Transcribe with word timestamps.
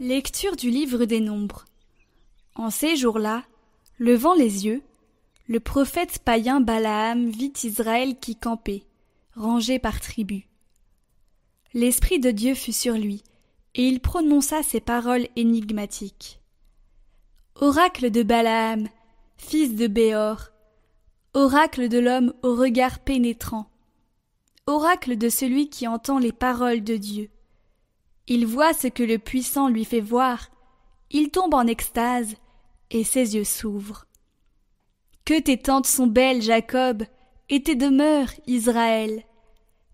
Lecture 0.00 0.56
du 0.56 0.70
livre 0.70 1.04
des 1.04 1.20
Nombres. 1.20 1.66
En 2.56 2.70
ces 2.70 2.96
jours-là, 2.96 3.44
levant 4.00 4.34
les 4.34 4.66
yeux, 4.66 4.82
le 5.46 5.60
prophète 5.60 6.18
païen 6.18 6.60
Balaam 6.60 7.28
vit 7.28 7.52
Israël 7.62 8.18
qui 8.18 8.34
campait, 8.34 8.82
rangé 9.36 9.78
par 9.78 10.00
tribu. 10.00 10.48
L'Esprit 11.74 12.18
de 12.18 12.32
Dieu 12.32 12.56
fut 12.56 12.72
sur 12.72 12.94
lui, 12.94 13.22
et 13.76 13.86
il 13.86 14.00
prononça 14.00 14.64
ces 14.64 14.80
paroles 14.80 15.28
énigmatiques. 15.36 16.40
Oracle 17.60 18.10
de 18.10 18.24
Balaam, 18.24 18.88
fils 19.36 19.76
de 19.76 19.86
Béor, 19.86 20.48
oracle 21.34 21.88
de 21.88 21.98
l'homme 21.98 22.34
au 22.42 22.56
regard 22.56 22.98
pénétrant, 22.98 23.70
oracle 24.66 25.16
de 25.16 25.28
celui 25.28 25.68
qui 25.68 25.86
entend 25.86 26.18
les 26.18 26.32
paroles 26.32 26.82
de 26.82 26.96
Dieu. 26.96 27.30
Il 28.26 28.46
voit 28.46 28.72
ce 28.72 28.88
que 28.88 29.02
le 29.02 29.18
puissant 29.18 29.68
lui 29.68 29.84
fait 29.84 30.00
voir, 30.00 30.50
il 31.10 31.30
tombe 31.30 31.54
en 31.54 31.66
extase, 31.66 32.34
et 32.90 33.04
ses 33.04 33.36
yeux 33.36 33.44
s'ouvrent. 33.44 34.06
Que 35.24 35.40
tes 35.40 35.58
tentes 35.58 35.86
sont 35.86 36.06
belles, 36.06 36.42
Jacob, 36.42 37.04
et 37.48 37.62
tes 37.62 37.74
demeures, 37.74 38.30
Israël. 38.46 39.22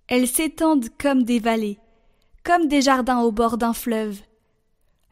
Elles 0.06 0.28
s'étendent 0.28 0.88
comme 0.98 1.24
des 1.24 1.38
vallées, 1.38 1.78
comme 2.44 2.68
des 2.68 2.82
jardins 2.82 3.20
au 3.20 3.32
bord 3.32 3.58
d'un 3.58 3.72
fleuve. 3.72 4.20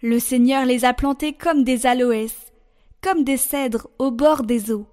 Le 0.01 0.19
Seigneur 0.19 0.65
les 0.65 0.85
a 0.85 0.95
plantées 0.95 1.33
comme 1.33 1.65
des 1.65 1.87
aloès, 1.87 2.35
comme 3.01 3.25
des 3.25 3.37
cèdres 3.37 3.89
au 3.99 4.11
bord 4.11 4.45
des 4.45 4.71
eaux. 4.71 4.87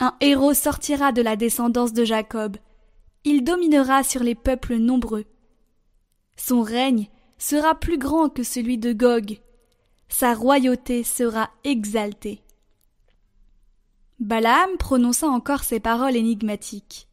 Un 0.00 0.14
héros 0.20 0.54
sortira 0.54 1.12
de 1.12 1.22
la 1.22 1.36
descendance 1.36 1.92
de 1.92 2.04
Jacob. 2.04 2.56
Il 3.24 3.44
dominera 3.44 4.02
sur 4.02 4.22
les 4.22 4.34
peuples 4.34 4.76
nombreux. 4.76 5.26
Son 6.36 6.62
règne 6.62 7.08
sera 7.38 7.74
plus 7.74 7.98
grand 7.98 8.28
que 8.28 8.42
celui 8.42 8.78
de 8.78 8.92
Gog. 8.92 9.40
Sa 10.08 10.34
royauté 10.34 11.04
sera 11.04 11.50
exaltée. 11.64 12.42
Balaam 14.20 14.76
prononça 14.78 15.26
encore 15.26 15.64
ces 15.64 15.80
paroles 15.80 16.16
énigmatiques. 16.16 17.08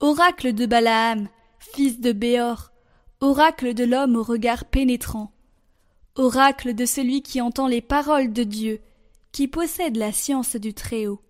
Oracle 0.00 0.52
de 0.52 0.66
Balaam, 0.66 1.28
fils 1.58 2.00
de 2.00 2.12
Béor, 2.12 2.72
oracle 3.20 3.72
de 3.72 3.84
l'homme 3.84 4.16
au 4.16 4.22
regard 4.22 4.66
pénétrant, 4.66 5.32
oracle 6.14 6.74
de 6.74 6.84
celui 6.84 7.22
qui 7.22 7.40
entend 7.40 7.68
les 7.68 7.80
paroles 7.80 8.32
de 8.32 8.44
Dieu, 8.44 8.80
qui 9.32 9.48
possède 9.48 9.96
la 9.96 10.12
science 10.12 10.56
du 10.56 10.74
Très-Haut. 10.74 11.22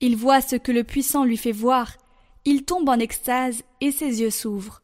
Il 0.00 0.16
voit 0.16 0.40
ce 0.40 0.56
que 0.56 0.70
le 0.70 0.84
puissant 0.84 1.24
lui 1.24 1.36
fait 1.36 1.52
voir, 1.52 1.96
il 2.44 2.64
tombe 2.64 2.88
en 2.88 2.98
extase 2.98 3.64
et 3.80 3.90
ses 3.90 4.20
yeux 4.20 4.30
s'ouvrent. 4.30 4.82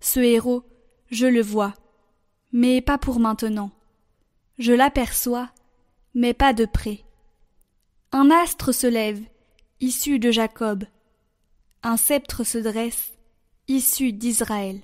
Ce 0.00 0.18
héros, 0.20 0.64
je 1.10 1.26
le 1.26 1.42
vois, 1.42 1.74
mais 2.52 2.80
pas 2.80 2.98
pour 2.98 3.20
maintenant. 3.20 3.70
Je 4.58 4.72
l'aperçois, 4.72 5.50
mais 6.14 6.34
pas 6.34 6.52
de 6.52 6.64
près. 6.64 7.04
Un 8.12 8.30
astre 8.30 8.72
se 8.72 8.86
lève, 8.86 9.20
issu 9.80 10.18
de 10.18 10.30
Jacob. 10.30 10.84
Un 11.82 11.96
sceptre 11.96 12.44
se 12.44 12.58
dresse, 12.58 13.12
issu 13.68 14.12
d'Israël. 14.12 14.80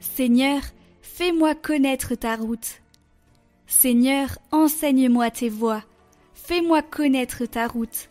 Seigneur, 0.00 0.60
fais-moi 1.00 1.54
connaître 1.54 2.14
ta 2.14 2.36
route. 2.36 2.82
Seigneur, 3.70 4.38
enseigne-moi 4.50 5.30
tes 5.30 5.50
voies, 5.50 5.82
fais-moi 6.32 6.80
connaître 6.80 7.44
ta 7.44 7.66
route. 7.66 8.08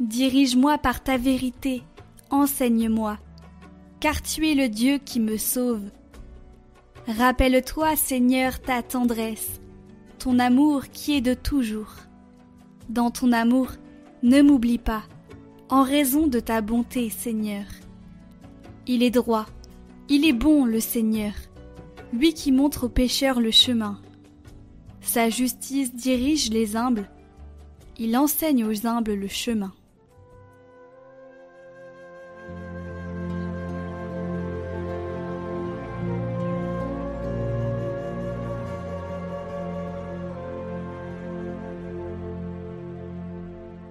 Dirige-moi 0.00 0.78
par 0.78 1.04
ta 1.04 1.18
vérité, 1.18 1.82
enseigne-moi, 2.30 3.18
car 4.00 4.22
tu 4.22 4.48
es 4.48 4.54
le 4.54 4.70
Dieu 4.70 4.96
qui 4.96 5.20
me 5.20 5.36
sauve. 5.36 5.90
Rappelle-toi, 7.06 7.96
Seigneur, 7.96 8.60
ta 8.62 8.82
tendresse, 8.82 9.60
ton 10.18 10.38
amour 10.38 10.84
qui 10.90 11.18
est 11.18 11.20
de 11.20 11.34
toujours. 11.34 11.94
Dans 12.88 13.10
ton 13.10 13.30
amour, 13.32 13.68
ne 14.22 14.40
m'oublie 14.40 14.78
pas, 14.78 15.02
en 15.68 15.82
raison 15.82 16.28
de 16.28 16.40
ta 16.40 16.62
bonté, 16.62 17.10
Seigneur. 17.10 17.66
Il 18.86 19.02
est 19.02 19.10
droit, 19.10 19.44
il 20.08 20.24
est 20.24 20.32
bon, 20.32 20.64
le 20.64 20.80
Seigneur, 20.80 21.34
lui 22.14 22.32
qui 22.32 22.52
montre 22.52 22.84
aux 22.84 22.88
pécheurs 22.88 23.40
le 23.40 23.50
chemin. 23.50 24.00
Sa 25.00 25.30
justice 25.30 25.94
dirige 25.94 26.50
les 26.50 26.76
humbles, 26.76 27.08
il 27.98 28.16
enseigne 28.16 28.64
aux 28.64 28.86
humbles 28.86 29.14
le 29.14 29.28
chemin. 29.28 29.72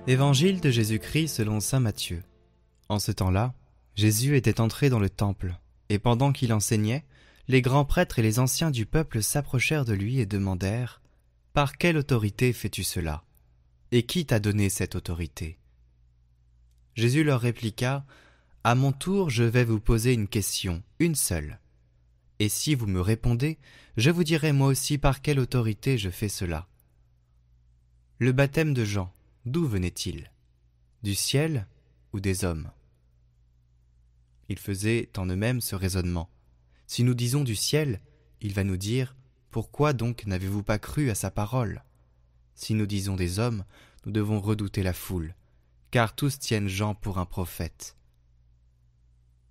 Évangile 0.10 0.62
de 0.62 0.70
Jésus-Christ 0.70 1.28
selon 1.28 1.60
Saint 1.60 1.82
Matthieu. 1.82 2.24
En 2.88 2.98
ce 2.98 3.12
temps-là, 3.12 3.54
Jésus 3.96 4.38
était 4.38 4.62
entré 4.62 4.90
dans 4.90 5.00
le 5.00 5.10
temple, 5.10 5.56
et 5.90 6.00
pendant 6.00 6.32
qu'il 6.32 6.54
enseignait, 6.54 7.04
les 7.48 7.62
grands 7.62 7.86
prêtres 7.86 8.20
et 8.20 8.22
les 8.22 8.40
anciens 8.40 8.72
du 8.72 8.86
peuple 8.86 9.24
s'approchèrent 9.24 9.86
de 9.86 9.94
lui 9.94 10.20
et 10.20 10.26
demandèrent 10.26 11.02
Par 11.54 11.78
quelle 11.78 11.98
autorité 11.98 12.52
fais-tu 12.52 12.84
cela? 12.84 13.24
Et 13.92 14.04
qui 14.04 14.26
t'a 14.26 14.40
donné 14.40 14.70
cette 14.70 14.96
autorité? 14.96 15.58
Jésus 16.96 17.24
leur 17.24 17.40
répliqua 17.40 18.06
À 18.64 18.76
mon 18.76 18.92
tour, 18.92 19.30
je 19.30 19.44
vais 19.44 19.64
vous 19.64 19.80
poser 19.80 20.14
une 20.14 20.28
question, 20.28 20.84
une 21.00 21.16
seule. 21.16 21.60
Et 22.40 22.50
si 22.50 22.76
vous 22.76 22.88
me 22.88 23.02
répondez, 23.02 23.58
je 23.96 24.12
vous 24.12 24.24
dirai 24.24 24.52
moi 24.52 24.68
aussi 24.68 24.98
par 24.98 25.22
quelle 25.22 25.40
autorité 25.40 25.98
je 25.98 26.10
fais 26.10 26.30
cela. 26.30 26.68
Le 28.20 28.32
baptême 28.32 28.74
de 28.74 28.84
Jean, 28.84 29.14
D'où 29.46 29.66
venait-il? 29.66 30.30
Du 31.04 31.16
ciel 31.16 31.68
ou 32.12 32.20
des 32.20 32.44
hommes? 32.44 32.70
Ils 34.50 34.60
faisaient 34.60 35.10
en 35.16 35.28
eux-mêmes 35.28 35.62
ce 35.62 35.76
raisonnement. 35.76 36.30
Si 36.88 37.04
nous 37.04 37.14
disons 37.14 37.44
du 37.44 37.56
ciel, 37.56 38.02
il 38.42 38.54
va 38.54 38.64
nous 38.64 38.78
dire 38.78 39.16
Pourquoi 39.52 39.94
donc 39.94 40.26
n'avez-vous 40.26 40.64
pas 40.64 40.80
cru 40.80 41.10
à 41.10 41.16
sa 41.16 41.30
parole? 41.30 41.84
Si 42.56 42.74
nous 42.74 42.86
disons 42.86 43.16
des 43.16 43.40
hommes, 43.40 43.66
nous 44.06 44.12
devons 44.12 44.40
redouter 44.40 44.84
la 44.84 44.94
foule, 44.94 45.36
car 45.92 46.16
tous 46.16 46.40
tiennent 46.40 46.70
Jean 46.70 46.96
pour 46.96 47.20
un 47.20 47.26
prophète. 47.26 47.98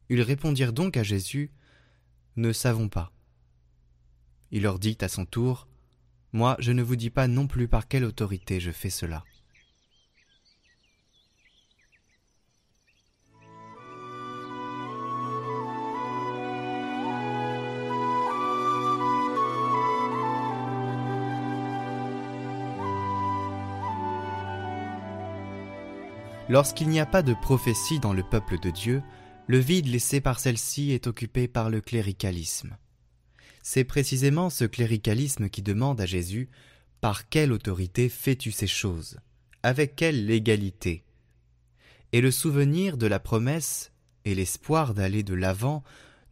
Ils 0.09 0.23
répondirent 0.23 0.73
donc 0.73 0.97
à 0.97 1.03
Jésus 1.03 1.53
Ne 2.37 2.53
savons 2.53 2.89
pas. 2.89 3.13
Il 4.51 4.63
leur 4.63 4.79
dit 4.79 4.97
à 5.03 5.09
son 5.09 5.27
tour 5.27 5.69
Moi, 6.33 6.57
je 6.59 6.73
ne 6.73 6.83
vous 6.83 6.97
dis 6.97 7.11
pas 7.11 7.29
non 7.29 7.47
plus 7.47 7.69
par 7.69 7.87
quelle 7.87 8.05
autorité 8.05 8.61
je 8.61 8.71
fais 8.71 8.91
cela. 8.91 9.25
Lorsqu'il 26.49 26.89
n'y 26.89 27.01
a 27.01 27.07
pas 27.07 27.23
de 27.23 27.35
prophétie 27.35 27.99
dans 27.99 28.13
le 28.13 28.23
peuple 28.23 28.61
de 28.61 28.71
Dieu, 28.71 29.03
le 29.49 29.59
vide 29.59 29.89
laissé 29.89 30.21
par 30.21 30.39
celle-ci 30.39 30.93
est 30.93 31.09
occupé 31.09 31.49
par 31.49 31.71
le 31.71 31.81
cléricalisme. 31.81 32.77
C'est 33.63 33.83
précisément 33.83 34.49
ce 34.49 34.65
cléricalisme 34.65 35.49
qui 35.49 35.63
demande 35.63 36.01
à 36.01 36.07
Jésus 36.07 36.49
Par 37.01 37.29
quelle 37.29 37.53
autorité 37.53 38.09
fais-tu 38.09 38.53
ces 38.53 38.69
choses? 38.69 39.19
Avec 39.65 39.97
quelle 39.97 40.25
légalité? 40.25 41.03
Et 42.13 42.21
le 42.21 42.31
souvenir 42.31 42.97
de 42.97 43.09
la 43.09 43.19
promesse 43.19 43.91
et 44.25 44.37
l'espoir 44.37 44.95
d'aller 44.95 45.25
de 45.25 45.35
l'avant 45.35 45.83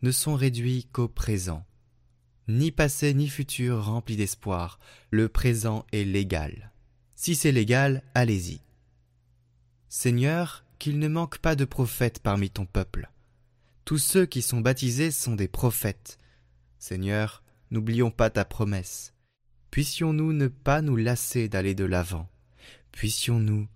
ne 0.03 0.13
sont 0.13 0.37
réduits 0.37 0.87
qu'au 0.93 1.09
présent. 1.09 1.67
Ni 2.47 2.71
passé 2.71 3.15
ni 3.15 3.27
futur 3.27 3.85
rempli 3.85 4.15
d'espoir, 4.15 4.79
le 5.11 5.29
présent 5.29 5.87
est 5.93 6.05
légal. 6.05 6.71
Si 7.17 7.35
c'est 7.35 7.53
légal, 7.53 8.05
allez-y. 8.15 8.61
Seigneur, 9.97 10.65
qu'il 10.81 10.99
ne 10.99 11.07
manque 11.07 11.39
pas 11.39 11.55
de 11.55 11.65
prophètes 11.65 12.19
parmi 12.19 12.51
ton 12.51 12.67
peuple. 12.67 13.13
Tous 13.85 13.99
ceux 13.99 14.27
qui 14.27 14.43
sont 14.43 14.61
baptisés 14.61 15.13
sont 15.13 15.37
des 15.37 15.47
prophètes. 15.47 16.19
Seigneur, 16.81 17.45
n'oublions 17.71 18.11
pas 18.11 18.29
ta 18.29 18.45
promesse. 18.45 19.15
Puissions-nous 19.71 20.33
ne 20.33 20.49
pas 20.49 20.83
nous 20.83 20.97
lasser 20.97 21.49
d'aller 21.49 21.77
de 21.77 21.85
l'avant. 21.85 22.29
Puissions-nous 22.91 23.69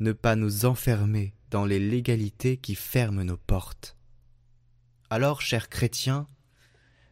ne 0.00 0.12
pas 0.12 0.36
nous 0.36 0.66
enfermer 0.66 1.32
dans 1.50 1.64
les 1.64 1.78
légalités 1.78 2.58
qui 2.58 2.74
ferment 2.74 3.24
nos 3.24 3.38
portes. 3.38 3.96
Alors, 5.08 5.40
chers 5.40 5.70
chrétiens, 5.70 6.26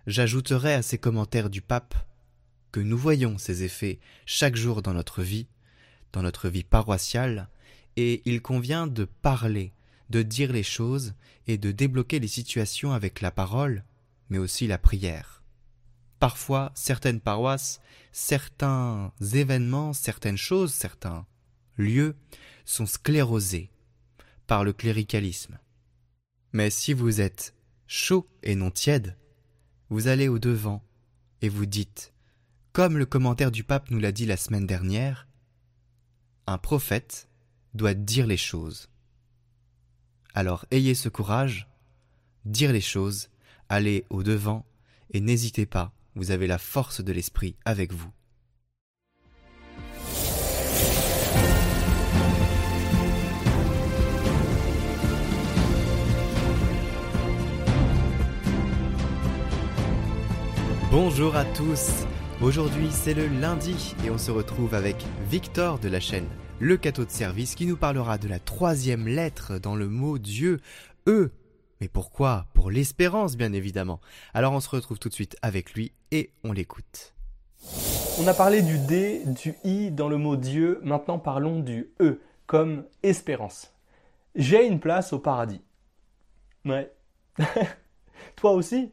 j'ajouterai 0.06 0.74
à 0.74 0.82
ces 0.82 0.98
commentaires 0.98 1.48
du 1.48 1.62
pape 1.62 1.94
que 2.72 2.80
nous 2.80 2.98
voyons 2.98 3.38
ces 3.38 3.62
effets 3.62 4.00
chaque 4.26 4.56
jour 4.56 4.82
dans 4.82 4.92
notre 4.92 5.22
vie, 5.22 5.48
dans 6.12 6.22
notre 6.22 6.50
vie 6.50 6.62
paroissiale, 6.62 7.48
et 8.00 8.22
il 8.24 8.40
convient 8.40 8.86
de 8.86 9.04
parler, 9.04 9.74
de 10.08 10.22
dire 10.22 10.52
les 10.52 10.62
choses 10.62 11.14
et 11.46 11.58
de 11.58 11.70
débloquer 11.70 12.18
les 12.18 12.28
situations 12.28 12.92
avec 12.92 13.20
la 13.20 13.30
parole, 13.30 13.84
mais 14.30 14.38
aussi 14.38 14.66
la 14.66 14.78
prière. 14.78 15.42
Parfois, 16.18 16.72
certaines 16.74 17.20
paroisses, 17.20 17.80
certains 18.12 19.12
événements, 19.34 19.92
certaines 19.92 20.36
choses, 20.36 20.72
certains 20.72 21.26
lieux 21.76 22.16
sont 22.64 22.86
sclérosés 22.86 23.70
par 24.46 24.64
le 24.64 24.72
cléricalisme. 24.72 25.58
Mais 26.52 26.70
si 26.70 26.92
vous 26.92 27.20
êtes 27.20 27.54
chaud 27.86 28.26
et 28.42 28.54
non 28.54 28.70
tiède, 28.70 29.16
vous 29.88 30.08
allez 30.08 30.28
au 30.28 30.38
devant 30.38 30.82
et 31.42 31.48
vous 31.48 31.66
dites, 31.66 32.12
comme 32.72 32.98
le 32.98 33.06
commentaire 33.06 33.50
du 33.50 33.64
pape 33.64 33.90
nous 33.90 33.98
l'a 33.98 34.12
dit 34.12 34.26
la 34.26 34.36
semaine 34.36 34.66
dernière, 34.66 35.26
un 36.46 36.58
prophète 36.58 37.29
doit 37.74 37.94
dire 37.94 38.26
les 38.26 38.36
choses. 38.36 38.88
Alors 40.34 40.64
ayez 40.70 40.94
ce 40.94 41.08
courage, 41.08 41.68
dire 42.44 42.72
les 42.72 42.80
choses, 42.80 43.28
allez 43.68 44.04
au 44.10 44.22
devant 44.22 44.64
et 45.12 45.20
n'hésitez 45.20 45.66
pas, 45.66 45.92
vous 46.14 46.30
avez 46.30 46.46
la 46.46 46.58
force 46.58 47.00
de 47.00 47.12
l'esprit 47.12 47.56
avec 47.64 47.92
vous. 47.92 48.10
Bonjour 60.90 61.36
à 61.36 61.44
tous. 61.44 62.04
Aujourd'hui 62.40 62.88
c'est 62.90 63.14
le 63.14 63.28
lundi 63.28 63.94
et 64.04 64.10
on 64.10 64.18
se 64.18 64.30
retrouve 64.30 64.74
avec 64.74 64.96
Victor 65.28 65.78
de 65.78 65.88
la 65.88 66.00
chaîne 66.00 66.26
Le 66.62 66.76
Cateau 66.76 67.06
de 67.06 67.10
Service 67.10 67.54
qui 67.54 67.64
nous 67.64 67.78
parlera 67.78 68.18
de 68.18 68.28
la 68.28 68.38
troisième 68.38 69.08
lettre 69.08 69.58
dans 69.58 69.74
le 69.74 69.88
mot 69.88 70.18
Dieu, 70.18 70.60
E. 71.08 71.30
Mais 71.80 71.88
pourquoi? 71.88 72.48
Pour 72.52 72.70
l'espérance 72.70 73.38
bien 73.38 73.54
évidemment. 73.54 73.98
Alors 74.34 74.52
on 74.52 74.60
se 74.60 74.68
retrouve 74.68 74.98
tout 74.98 75.08
de 75.08 75.14
suite 75.14 75.38
avec 75.40 75.72
lui 75.72 75.92
et 76.10 76.28
on 76.44 76.52
l'écoute. 76.52 77.14
On 78.18 78.26
a 78.26 78.34
parlé 78.34 78.60
du 78.60 78.76
D, 78.76 79.22
du 79.24 79.54
I 79.64 79.90
dans 79.90 80.10
le 80.10 80.18
mot 80.18 80.36
Dieu, 80.36 80.80
maintenant 80.82 81.18
parlons 81.18 81.60
du 81.60 81.88
E 81.98 82.20
comme 82.46 82.84
espérance. 83.02 83.72
J'ai 84.34 84.66
une 84.66 84.80
place 84.80 85.14
au 85.14 85.18
paradis. 85.18 85.62
Ouais. 86.66 86.92
Toi 88.36 88.52
aussi? 88.52 88.92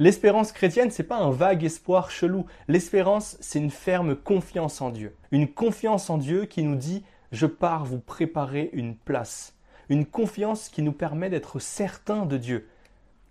L'espérance 0.00 0.52
chrétienne, 0.52 0.90
c'est 0.90 1.02
pas 1.02 1.18
un 1.18 1.30
vague 1.30 1.64
espoir 1.64 2.10
chelou. 2.10 2.46
L'espérance, 2.68 3.36
c'est 3.40 3.58
une 3.58 3.70
ferme 3.70 4.14
confiance 4.14 4.80
en 4.80 4.90
Dieu. 4.90 5.16
Une 5.32 5.48
confiance 5.48 6.08
en 6.08 6.18
Dieu 6.18 6.44
qui 6.44 6.62
nous 6.62 6.76
dit 6.76 7.02
je 7.32 7.46
pars 7.46 7.84
vous 7.84 7.98
préparer 7.98 8.70
une 8.72 8.96
place. 8.96 9.54
Une 9.88 10.06
confiance 10.06 10.68
qui 10.68 10.82
nous 10.82 10.92
permet 10.92 11.30
d'être 11.30 11.58
certains 11.58 12.26
de 12.26 12.36
Dieu. 12.36 12.68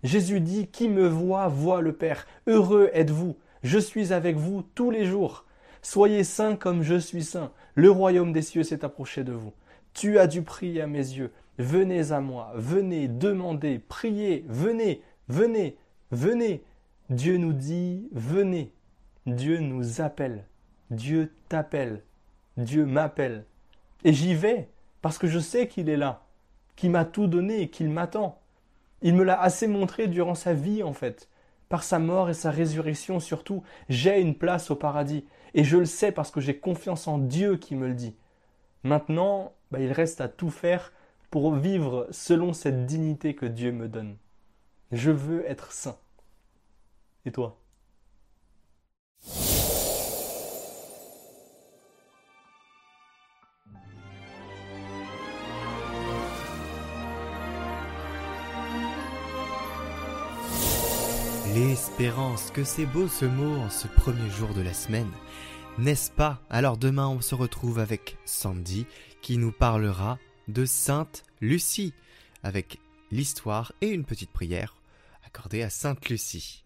Jésus 0.02 0.40
dit 0.40 0.68
Qui 0.68 0.88
me 0.88 1.08
voit, 1.08 1.48
voit 1.48 1.80
le 1.80 1.92
Père. 1.92 2.26
Heureux 2.46 2.90
êtes-vous. 2.92 3.36
Je 3.62 3.78
suis 3.78 4.12
avec 4.12 4.36
vous 4.36 4.62
tous 4.74 4.90
les 4.90 5.04
jours. 5.04 5.46
Soyez 5.82 6.22
saints 6.22 6.56
comme 6.56 6.82
je 6.82 6.98
suis 6.98 7.24
saint. 7.24 7.50
Le 7.74 7.90
royaume 7.90 8.32
des 8.32 8.42
cieux 8.42 8.62
s'est 8.62 8.84
approché 8.84 9.24
de 9.24 9.32
vous. 9.32 9.52
Tu 9.94 10.18
as 10.18 10.26
du 10.26 10.42
prix 10.42 10.80
à 10.80 10.86
mes 10.86 10.98
yeux. 10.98 11.32
Venez 11.58 12.12
à 12.12 12.20
moi, 12.20 12.52
venez, 12.54 13.08
demandez, 13.08 13.80
priez, 13.80 14.44
venez, 14.48 15.02
venez, 15.28 15.76
Venez. 16.10 16.62
Dieu 17.10 17.36
nous 17.36 17.52
dit 17.52 18.08
venez. 18.12 18.72
Dieu 19.26 19.58
nous 19.58 20.00
appelle. 20.00 20.44
Dieu 20.90 21.32
t'appelle. 21.48 22.02
Dieu 22.56 22.86
m'appelle. 22.86 23.44
Et 24.04 24.12
j'y 24.12 24.34
vais 24.34 24.68
parce 25.02 25.18
que 25.18 25.26
je 25.26 25.38
sais 25.38 25.68
qu'il 25.68 25.88
est 25.88 25.96
là, 25.96 26.22
qu'il 26.76 26.90
m'a 26.90 27.04
tout 27.04 27.26
donné 27.26 27.62
et 27.62 27.68
qu'il 27.68 27.90
m'attend. 27.90 28.40
Il 29.02 29.14
me 29.14 29.22
l'a 29.22 29.40
assez 29.40 29.66
montré 29.66 30.08
durant 30.08 30.34
sa 30.34 30.54
vie 30.54 30.82
en 30.82 30.92
fait. 30.92 31.28
Par 31.68 31.82
sa 31.82 31.98
mort 31.98 32.30
et 32.30 32.34
sa 32.34 32.50
résurrection 32.50 33.20
surtout, 33.20 33.62
j'ai 33.88 34.20
une 34.20 34.34
place 34.34 34.70
au 34.70 34.76
paradis. 34.76 35.24
Et 35.54 35.64
je 35.64 35.76
le 35.76 35.84
sais 35.84 36.12
parce 36.12 36.30
que 36.30 36.40
j'ai 36.40 36.58
confiance 36.58 37.06
en 37.06 37.18
Dieu 37.18 37.56
qui 37.56 37.76
me 37.76 37.86
le 37.86 37.94
dit. 37.94 38.14
Maintenant, 38.82 39.52
bah, 39.70 39.80
il 39.80 39.92
reste 39.92 40.20
à 40.20 40.28
tout 40.28 40.50
faire 40.50 40.92
pour 41.30 41.54
vivre 41.54 42.06
selon 42.10 42.52
cette 42.52 42.86
dignité 42.86 43.34
que 43.34 43.46
Dieu 43.46 43.72
me 43.72 43.88
donne. 43.88 44.16
Je 44.90 45.10
veux 45.10 45.44
être 45.44 45.70
saint. 45.70 45.98
Et 47.26 47.30
toi? 47.30 47.60
L'espérance, 61.54 62.50
que 62.50 62.64
c'est 62.64 62.86
beau 62.86 63.08
ce 63.08 63.26
mot 63.26 63.58
en 63.58 63.68
ce 63.68 63.88
premier 63.88 64.30
jour 64.30 64.54
de 64.54 64.62
la 64.62 64.72
semaine, 64.72 65.10
n'est-ce 65.76 66.10
pas? 66.10 66.40
Alors 66.48 66.78
demain 66.78 67.08
on 67.08 67.20
se 67.20 67.34
retrouve 67.34 67.78
avec 67.78 68.16
Sandy 68.24 68.86
qui 69.20 69.36
nous 69.36 69.52
parlera 69.52 70.18
de 70.46 70.64
Sainte 70.64 71.24
Lucie, 71.42 71.92
avec 72.42 72.78
l'histoire 73.10 73.72
et 73.82 73.88
une 73.88 74.04
petite 74.04 74.30
prière 74.30 74.77
accordée 75.28 75.62
à 75.62 75.68
Sainte 75.68 76.08
Lucie. 76.08 76.64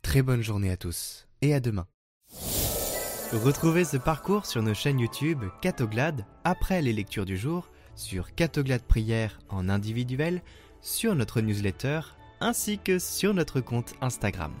Très 0.00 0.22
bonne 0.22 0.40
journée 0.40 0.70
à 0.70 0.78
tous 0.78 1.28
et 1.42 1.52
à 1.52 1.60
demain. 1.60 1.86
Retrouvez 3.30 3.84
ce 3.84 3.98
parcours 3.98 4.46
sur 4.46 4.62
nos 4.62 4.72
chaînes 4.72 5.00
YouTube 5.00 5.44
Catoglade 5.60 6.24
après 6.42 6.80
les 6.80 6.94
lectures 6.94 7.26
du 7.26 7.36
jour, 7.36 7.70
sur 7.96 8.34
Catoglade 8.34 8.84
Prière 8.84 9.38
en 9.50 9.68
individuel, 9.68 10.42
sur 10.80 11.14
notre 11.14 11.42
newsletter 11.42 12.00
ainsi 12.40 12.78
que 12.78 12.98
sur 12.98 13.34
notre 13.34 13.60
compte 13.60 13.92
Instagram. 14.00 14.54